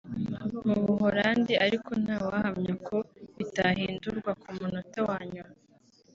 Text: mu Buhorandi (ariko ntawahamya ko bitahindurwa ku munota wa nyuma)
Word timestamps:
mu 0.67 0.75
Buhorandi 0.85 1.53
(ariko 1.65 1.89
ntawahamya 2.03 2.73
ko 2.87 2.97
bitahindurwa 3.37 4.31
ku 4.41 4.49
munota 4.57 4.99
wa 5.09 5.19
nyuma) 5.33 5.53